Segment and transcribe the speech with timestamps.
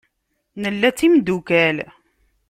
[0.61, 1.77] Nella d timdukal.